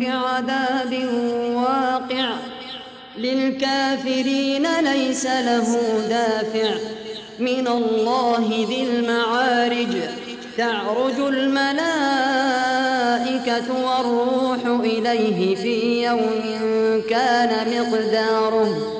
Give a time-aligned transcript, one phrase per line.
[0.00, 1.08] بعذاب
[1.54, 2.34] واقع.
[3.18, 6.74] للكافرين ليس له دافع.
[7.38, 9.96] من الله ذي المعارج.
[10.58, 11.84] تعرج الملائكة
[13.84, 18.99] والروح إليه في يوم كان مقداره.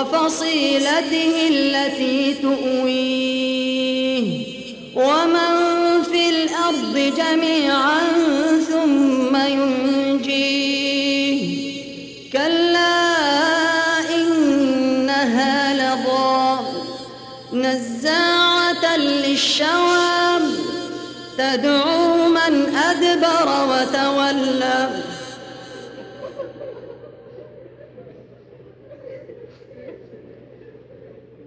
[0.00, 4.24] وفصيلته التي تؤويه.
[4.94, 8.00] ومن في الأرض جميعا
[8.70, 10.60] ثم ينجيه.
[12.32, 13.16] كلا
[14.16, 16.58] إنها لظى.
[17.52, 20.42] نزاعة للشواب
[21.38, 24.90] تدعو من أدبر وتولى.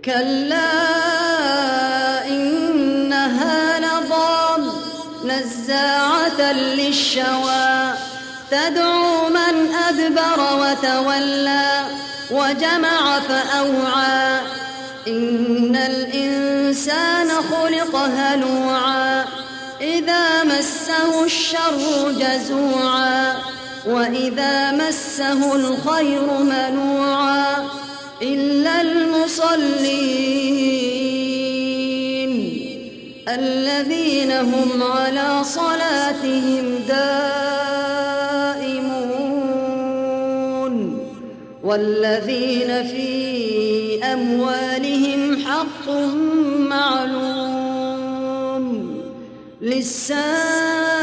[0.05, 0.73] كلا
[2.27, 4.71] إنها لضام
[5.25, 7.93] نزاعة للشوى
[8.51, 11.83] تدعو من أدبر وتولى
[12.31, 14.39] وجمع فأوعى
[15.07, 19.25] إن الإنسان خلق هلوعا
[19.81, 23.35] إذا مسه الشر جزوعا
[23.85, 27.63] وإذا مسه الخير منوعا
[28.23, 30.23] إلا المصلين
[33.29, 37.13] الذين هم على صلاتهم دائمون
[41.63, 45.89] والذين في أموالهم حق
[46.69, 47.43] معلوم
[49.61, 51.02] للسائل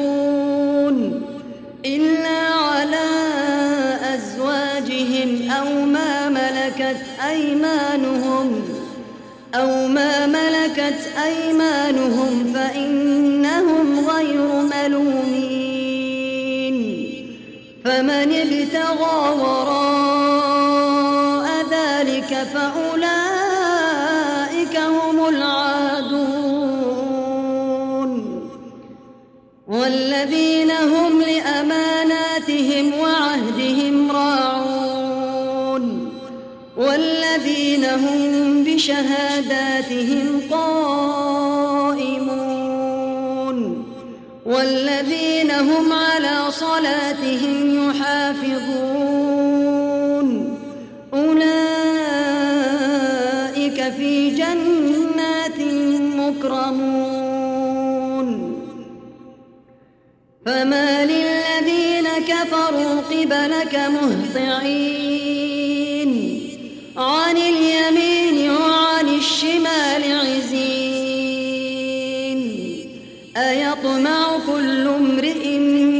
[6.91, 8.61] ملكت أيمانهم
[9.55, 15.61] أو ما ملكت أيمانهم فإنهم غير ملومين
[17.85, 20.71] فمن ابتغى وراء
[21.71, 23.00] ذلك فأولئك
[36.77, 41.51] والذين هم بشهاداتهم قائمون
[44.45, 49.31] والذين هم على صلاتهم يحافظون
[51.13, 51.51] أولئك
[53.97, 55.59] في جنات
[56.17, 57.11] مكرمون
[60.45, 65.50] فما للذين كفروا قبلك مهطعين
[67.01, 70.81] عن اليمين وعن الشمال عزين.
[73.37, 75.57] أيطمع كل امرئ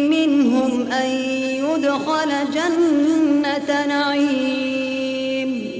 [0.09, 1.09] منهم أن
[1.65, 5.71] يدخل جنة نعيم.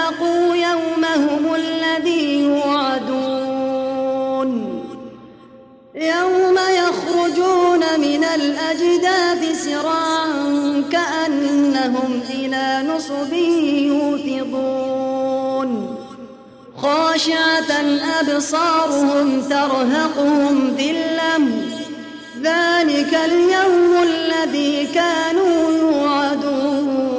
[8.35, 13.33] من الأجداث سراعا كأنهم إلى نصب
[14.33, 15.71] يوفضون
[16.77, 17.71] خاشعة
[18.19, 21.37] أبصارهم ترهقهم ذلة.
[22.43, 27.10] ذلك اليوم الذي كانوا يوعدون.